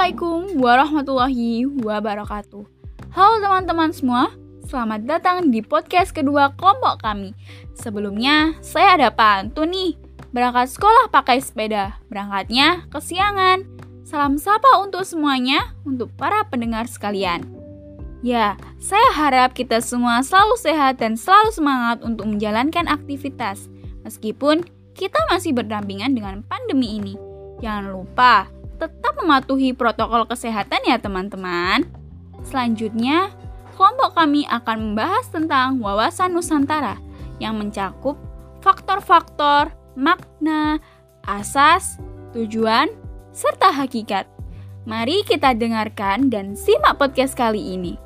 [0.00, 2.64] Assalamualaikum warahmatullahi wabarakatuh.
[3.12, 4.32] Halo teman-teman semua,
[4.64, 7.36] selamat datang di podcast kedua kelompok kami.
[7.76, 10.00] Sebelumnya, saya ada pantun nih.
[10.32, 13.68] Berangkat sekolah pakai sepeda, berangkatnya kesiangan.
[14.00, 17.44] Salam sapa untuk semuanya, untuk para pendengar sekalian.
[18.24, 23.68] Ya, saya harap kita semua selalu sehat dan selalu semangat untuk menjalankan aktivitas.
[24.08, 24.64] Meskipun
[24.96, 27.20] kita masih berdampingan dengan pandemi ini.
[27.60, 28.48] Jangan lupa
[29.10, 31.82] tetap mematuhi protokol kesehatan ya teman-teman.
[32.46, 33.34] Selanjutnya,
[33.74, 36.94] kelompok kami akan membahas tentang wawasan Nusantara
[37.42, 38.14] yang mencakup
[38.62, 40.78] faktor-faktor, makna,
[41.26, 41.98] asas,
[42.38, 42.86] tujuan,
[43.34, 44.30] serta hakikat.
[44.86, 47.98] Mari kita dengarkan dan simak podcast kali ini.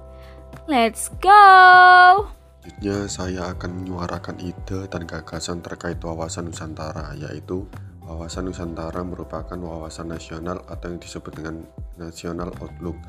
[0.64, 2.32] Let's go!
[2.64, 7.68] Selanjutnya saya akan menyuarakan ide dan gagasan terkait wawasan Nusantara yaitu
[8.04, 11.64] Wawasan Nusantara merupakan wawasan nasional atau yang disebut dengan
[11.96, 13.00] National Outlook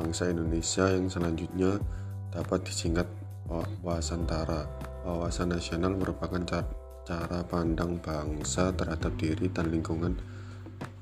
[0.00, 1.76] bangsa Indonesia yang selanjutnya
[2.32, 3.04] dapat disingkat
[3.84, 4.64] Wawasantara.
[5.04, 6.64] Wawasan nasional merupakan
[7.04, 10.16] cara pandang bangsa terhadap diri dan lingkungan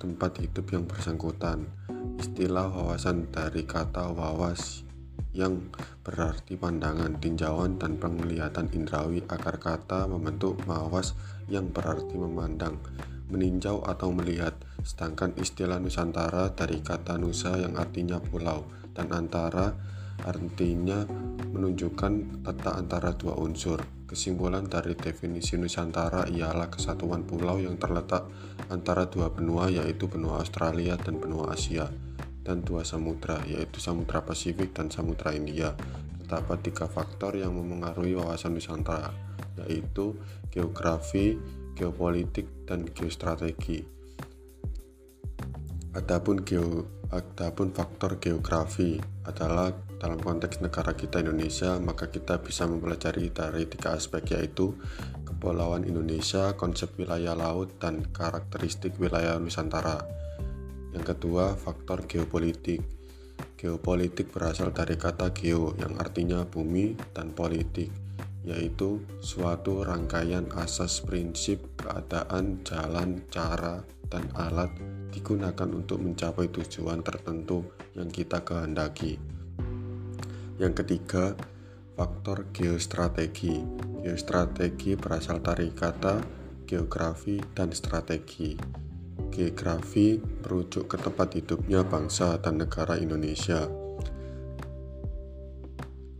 [0.02, 1.70] tempat hidup yang bersangkutan.
[2.18, 4.82] Istilah wawasan dari kata wawas
[5.30, 5.70] yang
[6.02, 11.14] berarti pandangan, tinjauan, dan penglihatan indrawi akar kata membentuk mawas
[11.46, 12.74] yang berarti memandang
[13.30, 19.72] meninjau atau melihat, sedangkan istilah Nusantara dari kata Nusa yang artinya pulau dan antara
[20.26, 21.08] artinya
[21.54, 23.80] menunjukkan letak antara dua unsur.
[24.04, 28.26] Kesimpulan dari definisi Nusantara ialah kesatuan pulau yang terletak
[28.68, 31.86] antara dua benua yaitu benua Australia dan benua Asia
[32.42, 35.78] dan dua samudra yaitu Samudra Pasifik dan Samudra India.
[36.26, 39.14] Terdapat tiga faktor yang memengaruhi wawasan Nusantara
[39.62, 40.18] yaitu
[40.50, 41.38] geografi,
[41.74, 43.82] geopolitik, dan geostrategi.
[45.90, 53.34] Adapun geo adapun faktor geografi adalah dalam konteks negara kita Indonesia, maka kita bisa mempelajari
[53.34, 54.78] dari tiga aspek yaitu
[55.26, 59.98] kepulauan Indonesia, konsep wilayah laut, dan karakteristik wilayah Nusantara.
[60.94, 62.80] Yang kedua, faktor geopolitik.
[63.58, 67.92] Geopolitik berasal dari kata geo yang artinya bumi dan politik
[68.44, 74.72] yaitu suatu rangkaian asas prinsip keadaan jalan cara dan alat
[75.12, 79.20] digunakan untuk mencapai tujuan tertentu yang kita kehendaki.
[80.56, 81.36] Yang ketiga,
[81.96, 83.60] faktor geostrategi.
[84.00, 86.20] Geostrategi berasal dari kata
[86.64, 88.56] geografi dan strategi.
[89.30, 93.79] Geografi merujuk ke tempat hidupnya bangsa dan negara Indonesia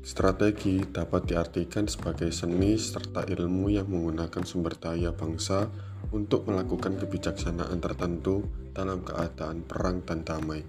[0.00, 5.68] Strategi dapat diartikan sebagai seni serta ilmu yang menggunakan sumber daya bangsa
[6.16, 10.64] untuk melakukan kebijaksanaan tertentu dalam keadaan perang dan damai.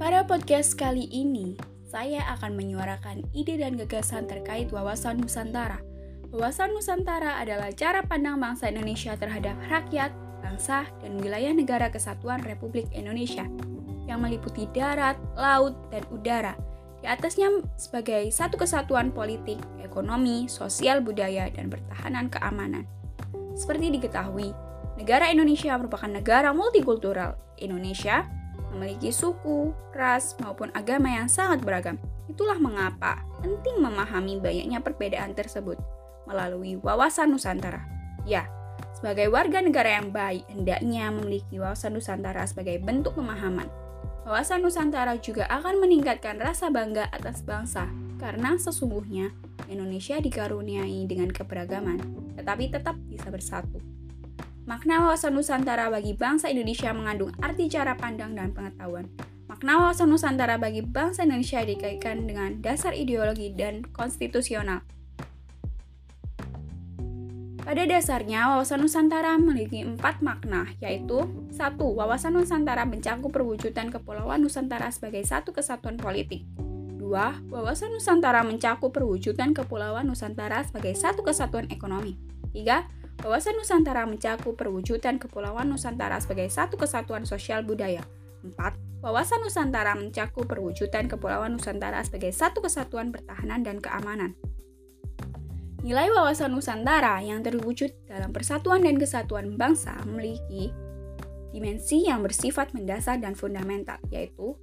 [0.00, 5.84] Pada podcast kali ini, saya akan menyuarakan ide dan gagasan terkait wawasan Nusantara.
[6.32, 12.88] Wawasan Nusantara adalah cara pandang bangsa Indonesia terhadap rakyat, bangsa, dan wilayah negara kesatuan Republik
[12.96, 13.44] Indonesia
[14.08, 16.56] yang meliputi darat, laut, dan udara–
[17.00, 22.84] di atasnya sebagai satu kesatuan politik, ekonomi, sosial budaya, dan pertahanan keamanan.
[23.56, 24.52] Seperti diketahui,
[25.00, 27.40] negara Indonesia merupakan negara multikultural.
[27.60, 28.24] Indonesia
[28.72, 31.96] memiliki suku, ras, maupun agama yang sangat beragam.
[32.28, 35.80] Itulah mengapa penting memahami banyaknya perbedaan tersebut
[36.28, 37.82] melalui wawasan Nusantara.
[38.28, 38.46] Ya,
[38.92, 43.66] sebagai warga negara yang baik, hendaknya memiliki wawasan Nusantara sebagai bentuk pemahaman
[44.30, 47.90] Wawasan Nusantara juga akan meningkatkan rasa bangga atas bangsa,
[48.22, 49.34] karena sesungguhnya
[49.66, 51.98] Indonesia dikaruniai dengan keberagaman,
[52.38, 53.82] tetapi tetap bisa bersatu.
[54.70, 59.10] Makna wawasan Nusantara bagi bangsa Indonesia mengandung arti cara pandang dan pengetahuan.
[59.50, 64.86] Makna wawasan Nusantara bagi bangsa Indonesia dikaitkan dengan dasar ideologi dan konstitusional,
[67.62, 74.88] pada dasarnya, wawasan Nusantara memiliki empat makna, yaitu satu, Wawasan Nusantara mencakup perwujudan Kepulauan Nusantara
[74.88, 76.46] sebagai satu kesatuan politik.
[76.96, 82.16] Dua, Wawasan Nusantara mencakup perwujudan Kepulauan Nusantara sebagai satu kesatuan ekonomi.
[82.52, 82.88] Tiga,
[83.20, 88.00] Wawasan Nusantara mencakup perwujudan Kepulauan Nusantara sebagai satu kesatuan sosial budaya.
[88.40, 94.32] Empat, Wawasan Nusantara mencakup perwujudan Kepulauan Nusantara sebagai satu kesatuan pertahanan dan keamanan.
[95.80, 100.68] Nilai wawasan Nusantara yang terwujud dalam persatuan dan kesatuan bangsa memiliki
[101.50, 104.54] dimensi yang bersifat mendasar dan fundamental, yaitu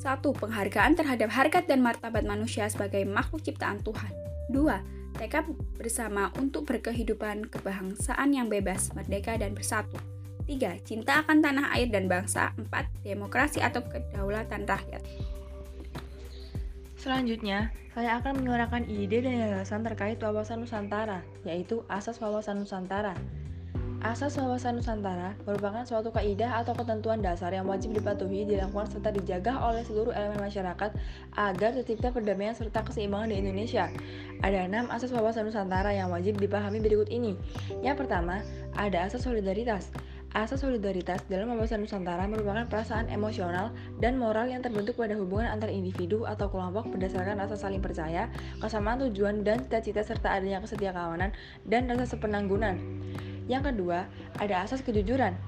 [0.00, 4.12] satu Penghargaan terhadap harkat dan martabat manusia sebagai makhluk ciptaan Tuhan.
[4.48, 4.80] Dua,
[5.16, 5.48] Tekad
[5.80, 9.96] bersama untuk berkehidupan kebangsaan yang bebas, merdeka, dan bersatu.
[10.44, 10.84] 3.
[10.84, 12.68] Cinta akan tanah air dan bangsa 4.
[13.02, 15.00] Demokrasi atau kedaulatan rakyat
[17.06, 23.14] Selanjutnya, saya akan menyuarakan ide dan gagasan terkait wawasan Nusantara, yaitu asas wawasan Nusantara.
[24.02, 29.54] Asas wawasan Nusantara merupakan suatu kaidah atau ketentuan dasar yang wajib dipatuhi, dilakukan serta dijaga
[29.54, 30.90] oleh seluruh elemen masyarakat
[31.38, 33.86] agar tercipta perdamaian serta keseimbangan di Indonesia.
[34.42, 37.38] Ada enam asas wawasan Nusantara yang wajib dipahami berikut ini.
[37.86, 38.42] Yang pertama,
[38.74, 39.94] ada asas solidaritas.
[40.34, 43.70] Asas solidaritas dalam wawasan Nusantara merupakan perasaan emosional
[44.02, 48.26] dan moral yang terbentuk pada hubungan antar individu atau kelompok berdasarkan rasa saling percaya,
[48.58, 51.30] kesamaan tujuan dan cita-cita serta adanya kesetia kawanan
[51.62, 52.74] dan rasa sepenanggungan.
[53.46, 54.10] Yang kedua,
[54.42, 55.38] ada asas kejujuran.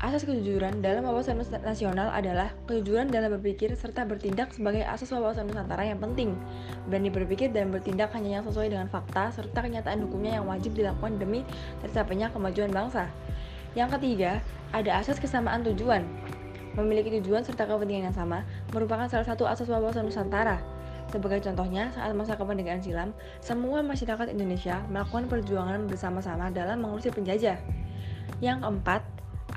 [0.00, 5.84] Asas kejujuran dalam wawasan nasional adalah kejujuran dalam berpikir serta bertindak sebagai asas wawasan Nusantara
[5.84, 6.36] yang penting.
[6.88, 11.20] Berani berpikir dan bertindak hanya yang sesuai dengan fakta serta kenyataan hukumnya yang wajib dilakukan
[11.20, 11.44] demi
[11.84, 13.12] tercapainya kemajuan bangsa.
[13.78, 14.42] Yang ketiga,
[14.74, 16.02] ada asas kesamaan tujuan.
[16.74, 20.62] Memiliki tujuan serta kepentingan yang sama merupakan salah satu asas wawasan Nusantara.
[21.10, 23.10] Sebagai contohnya, saat masa kemerdekaan silam,
[23.42, 27.58] semua masyarakat Indonesia melakukan perjuangan bersama-sama dalam mengusir penjajah.
[28.38, 29.02] Yang keempat,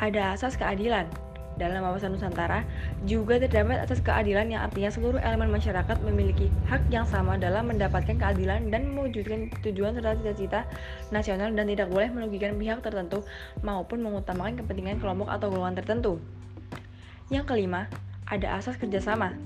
[0.02, 1.06] ada asas keadilan.
[1.54, 2.66] Dalam wawasan Nusantara,
[3.06, 8.18] juga terdapat asas keadilan yang artinya seluruh elemen masyarakat memiliki hak yang sama dalam mendapatkan
[8.18, 10.66] keadilan dan mewujudkan tujuan serta cita-cita
[11.14, 13.22] nasional dan tidak boleh merugikan pihak tertentu
[13.62, 16.18] maupun mengutamakan kepentingan kelompok atau golongan tertentu.
[17.30, 17.86] Yang kelima,
[18.26, 19.38] ada asas kerjasama.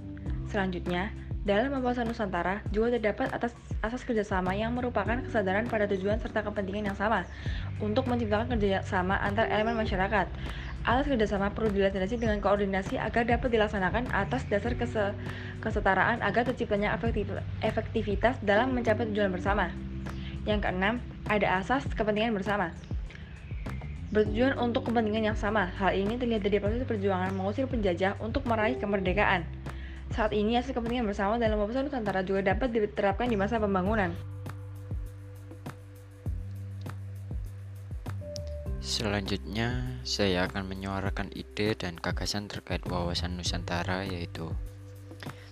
[0.48, 1.12] Selanjutnya,
[1.48, 6.92] dalam wawasan Nusantara juga terdapat atas asas kerjasama yang merupakan kesadaran pada tujuan serta kepentingan
[6.92, 7.24] yang sama
[7.80, 10.28] untuk menciptakan kerjasama antar elemen masyarakat.
[10.88, 15.12] Alas kerjasama perlu dilaksanakan dengan koordinasi agar dapat dilaksanakan atas dasar kese
[15.60, 17.28] kesetaraan agar terciptanya efektiv
[17.60, 19.68] efektivitas dalam mencapai tujuan bersama.
[20.48, 22.72] Yang keenam, ada asas kepentingan bersama
[24.08, 25.68] bertujuan untuk kepentingan yang sama.
[25.76, 29.44] Hal ini terlihat dari proses perjuangan mengusir penjajah untuk meraih kemerdekaan.
[30.16, 34.16] Saat ini asas kepentingan bersama dalam wawasan Nusantara juga dapat diterapkan di masa pembangunan.
[38.88, 44.56] Selanjutnya, saya akan menyuarakan ide dan gagasan terkait wawasan Nusantara yaitu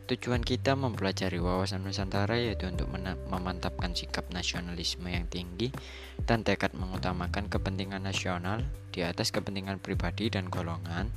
[0.07, 2.87] Tujuan kita mempelajari wawasan Nusantara yaitu untuk
[3.27, 5.75] memantapkan sikap nasionalisme yang tinggi
[6.23, 8.63] dan tekad mengutamakan kepentingan nasional
[8.95, 11.11] di atas kepentingan pribadi dan golongan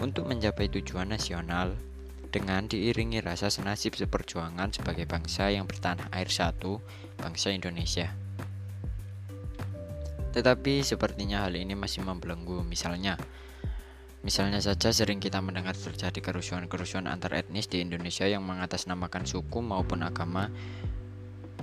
[0.00, 1.76] untuk mencapai tujuan nasional
[2.32, 6.80] dengan diiringi rasa senasib seperjuangan sebagai bangsa yang bertanah air satu,
[7.20, 8.19] bangsa Indonesia.
[10.30, 13.18] Tetapi sepertinya hal ini masih membelenggu, misalnya
[14.20, 20.04] Misalnya saja sering kita mendengar terjadi kerusuhan-kerusuhan antar etnis di Indonesia yang mengatasnamakan suku maupun
[20.04, 20.52] agama.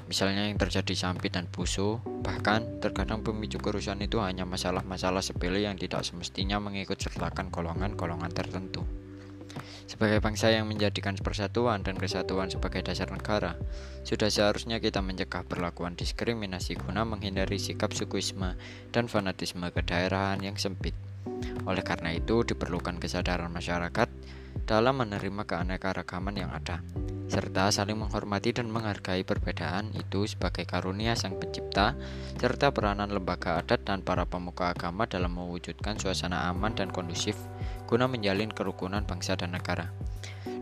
[0.09, 5.79] Misalnya yang terjadi Sampi dan Puso Bahkan terkadang pemicu kerusuhan itu hanya masalah-masalah sepele yang
[5.79, 9.06] tidak semestinya mengikut sertakan golongan-golongan tertentu
[9.85, 13.59] sebagai bangsa yang menjadikan persatuan dan kesatuan sebagai dasar negara,
[14.07, 18.55] sudah seharusnya kita mencegah perlakuan diskriminasi guna menghindari sikap sukuisme
[18.95, 20.93] dan fanatisme kedaerahan yang sempit.
[21.67, 24.07] Oleh karena itu, diperlukan kesadaran masyarakat
[24.67, 26.83] dalam menerima keanekaragaman yang ada,
[27.27, 31.93] serta saling menghormati dan menghargai perbedaan itu sebagai karunia Sang Pencipta,
[32.39, 37.35] serta peranan lembaga adat dan para pemuka agama dalam mewujudkan suasana aman dan kondusif
[37.87, 39.91] guna menjalin kerukunan bangsa dan negara.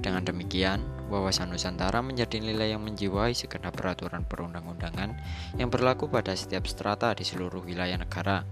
[0.05, 5.17] Dengan demikian, wawasan Nusantara menjadi nilai yang menjiwai segenap peraturan perundang-undangan
[5.57, 8.45] yang berlaku pada setiap strata di seluruh wilayah negara,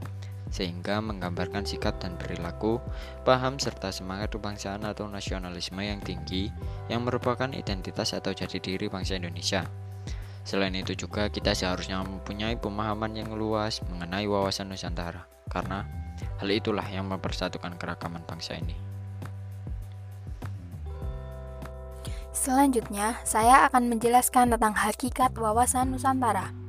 [0.54, 2.78] sehingga menggambarkan sikap dan perilaku,
[3.26, 6.54] paham serta semangat kebangsaan atau nasionalisme yang tinggi
[6.94, 9.66] yang merupakan identitas atau jati diri bangsa Indonesia.
[10.46, 16.04] Selain itu juga kita seharusnya mempunyai pemahaman yang luas mengenai wawasan Nusantara, karena
[16.40, 18.76] Hal itulah yang mempersatukan keragaman bangsa ini.
[22.34, 26.63] Selanjutnya, saya akan menjelaskan tentang hakikat wawasan Nusantara.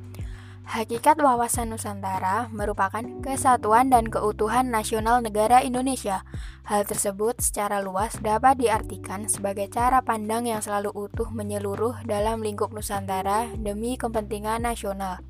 [0.65, 6.25] Hakikat wawasan Nusantara merupakan kesatuan dan keutuhan nasional negara Indonesia.
[6.65, 12.73] Hal tersebut secara luas dapat diartikan sebagai cara pandang yang selalu utuh menyeluruh dalam lingkup
[12.73, 15.21] Nusantara demi kepentingan nasional.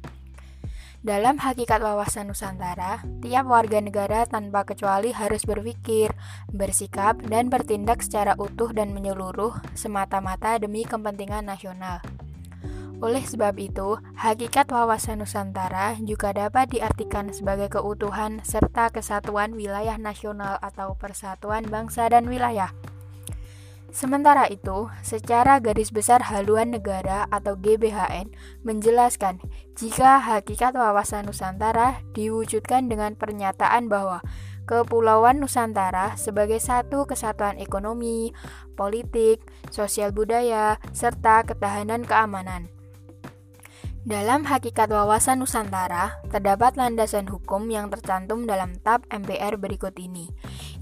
[1.03, 6.15] Dalam hakikat wawasan Nusantara, tiap warga negara tanpa kecuali harus berpikir,
[6.49, 11.99] bersikap, dan bertindak secara utuh dan menyeluruh semata-mata demi kepentingan nasional.
[13.05, 20.57] Oleh sebab itu, hakikat wawasan Nusantara juga dapat diartikan sebagai keutuhan serta kesatuan wilayah nasional
[20.57, 22.73] atau persatuan bangsa dan wilayah.
[23.93, 28.33] Sementara itu, secara garis besar haluan negara atau GBHN
[28.65, 29.37] menjelaskan
[29.77, 34.25] jika hakikat wawasan Nusantara diwujudkan dengan pernyataan bahwa
[34.65, 38.33] Kepulauan Nusantara sebagai satu kesatuan ekonomi,
[38.73, 42.74] politik, sosial budaya, serta ketahanan keamanan.
[44.05, 50.29] Dalam hakikat wawasan Nusantara, terdapat landasan hukum yang tercantum dalam TAP MPR berikut ini.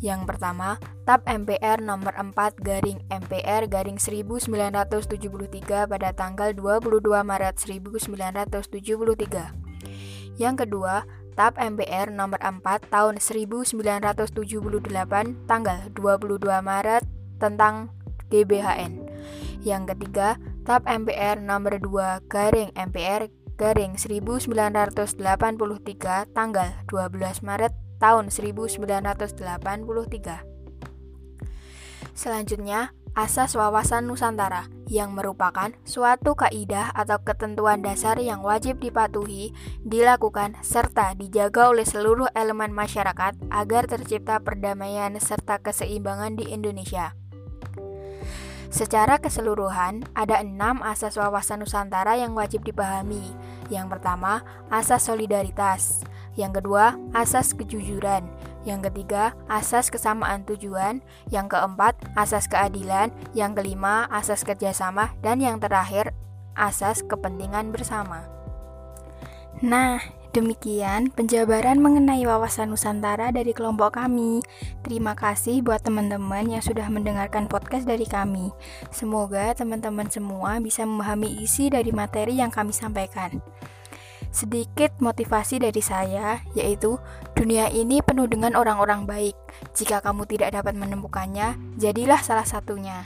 [0.03, 0.75] Yang pertama,
[1.07, 10.35] TAP MPR nomor 4 garing MPR garing 1973 pada tanggal 22 Maret 1973.
[10.35, 11.07] Yang kedua,
[11.39, 12.59] TAP MPR nomor 4
[12.91, 17.07] tahun 1978 tanggal 22 Maret
[17.39, 17.87] tentang
[18.27, 18.99] GBHN.
[19.63, 23.27] Yang ketiga, TAP MPR nomor 2 garing MPR
[23.59, 25.19] garing 1983
[26.31, 29.43] tanggal 12 Maret tahun 1983.
[32.13, 39.51] Selanjutnya, asas wawasan Nusantara yang merupakan suatu kaidah atau ketentuan dasar yang wajib dipatuhi,
[39.81, 47.17] dilakukan, serta dijaga oleh seluruh elemen masyarakat agar tercipta perdamaian serta keseimbangan di Indonesia.
[48.73, 53.21] Secara keseluruhan, ada enam asas wawasan Nusantara yang wajib dipahami.
[53.69, 54.41] Yang pertama,
[54.73, 56.01] asas solidaritas.
[56.33, 58.25] Yang kedua, asas kejujuran.
[58.65, 61.05] Yang ketiga, asas kesamaan tujuan.
[61.29, 63.13] Yang keempat, asas keadilan.
[63.37, 65.13] Yang kelima, asas kerjasama.
[65.21, 66.17] Dan yang terakhir,
[66.57, 68.25] asas kepentingan bersama.
[69.61, 70.01] Nah,
[70.33, 74.41] Demikian penjabaran mengenai wawasan Nusantara dari kelompok kami.
[74.81, 78.49] Terima kasih buat teman-teman yang sudah mendengarkan podcast dari kami.
[78.89, 83.45] Semoga teman-teman semua bisa memahami isi dari materi yang kami sampaikan.
[84.33, 86.97] Sedikit motivasi dari saya, yaitu
[87.37, 89.37] dunia ini penuh dengan orang-orang baik.
[89.77, 93.05] Jika kamu tidak dapat menemukannya, jadilah salah satunya.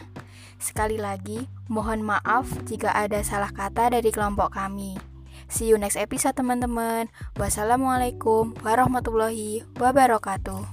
[0.63, 5.16] Sekali lagi, mohon maaf jika ada salah kata dari kelompok kami.
[5.47, 7.07] See you next episode teman-teman.
[7.39, 10.67] Wassalamualaikum warahmatullahi wabarakatuh.